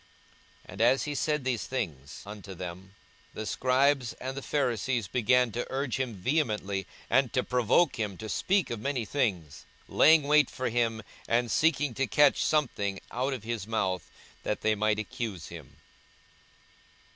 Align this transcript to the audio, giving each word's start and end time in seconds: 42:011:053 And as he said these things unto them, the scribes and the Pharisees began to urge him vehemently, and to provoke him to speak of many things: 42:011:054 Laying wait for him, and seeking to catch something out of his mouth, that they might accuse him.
42:011:053 0.65 0.65
And 0.71 0.81
as 0.81 1.03
he 1.03 1.13
said 1.13 1.43
these 1.43 1.67
things 1.67 2.23
unto 2.25 2.55
them, 2.55 2.95
the 3.35 3.45
scribes 3.45 4.13
and 4.13 4.35
the 4.35 4.41
Pharisees 4.41 5.07
began 5.07 5.51
to 5.51 5.67
urge 5.69 5.99
him 5.99 6.15
vehemently, 6.15 6.87
and 7.07 7.31
to 7.33 7.43
provoke 7.43 7.97
him 7.97 8.17
to 8.17 8.27
speak 8.27 8.71
of 8.71 8.79
many 8.79 9.05
things: 9.05 9.63
42:011:054 9.87 9.97
Laying 9.99 10.23
wait 10.23 10.49
for 10.49 10.69
him, 10.69 11.03
and 11.27 11.51
seeking 11.51 11.93
to 11.93 12.07
catch 12.07 12.43
something 12.43 12.99
out 13.11 13.33
of 13.33 13.43
his 13.43 13.67
mouth, 13.67 14.09
that 14.41 14.61
they 14.61 14.73
might 14.73 14.97
accuse 14.97 15.49
him. 15.49 15.75